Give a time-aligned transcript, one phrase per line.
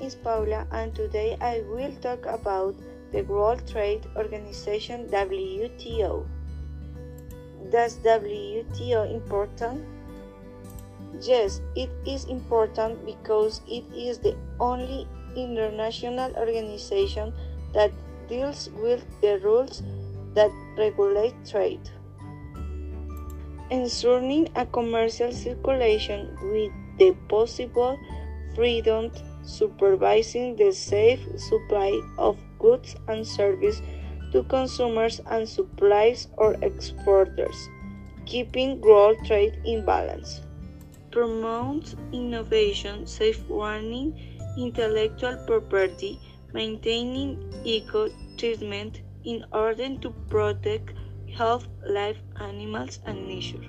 [0.00, 2.74] is Paula and today I will talk about
[3.12, 6.26] the World Trade Organization WTO.
[7.70, 9.84] Does WTO important?
[11.20, 15.06] Yes, it is important because it is the only
[15.36, 17.32] international organization
[17.74, 17.92] that
[18.28, 19.82] deals with the rules
[20.34, 21.80] that regulate trade.
[23.70, 27.98] Ensuring a commercial circulation with the possible
[28.54, 29.10] freedom
[29.48, 33.82] supervising the safe supply of goods and services
[34.32, 37.68] to consumers and suppliers or exporters,
[38.26, 40.42] keeping world trade in balance.
[41.10, 44.12] Promotes innovation, safe safeguarding
[44.58, 46.20] intellectual property,
[46.52, 50.92] maintaining eco treatment in order to protect
[51.34, 53.64] health, life, animals, and nature.